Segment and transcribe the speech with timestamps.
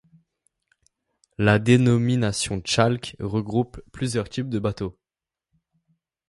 [1.37, 4.97] La dénomination tjalk regroupe plusieurs types de bateaux.